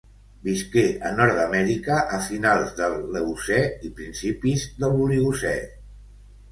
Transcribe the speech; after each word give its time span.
Visqué 0.45 0.85
a 1.09 1.11
Nord-amèrica 1.17 1.99
a 2.19 2.21
finals 2.29 2.73
de 2.81 2.89
l'Eocè 2.97 3.61
i 3.91 3.93
principis 4.01 4.69
de 4.83 4.93
l'Oligocè. 4.97 5.55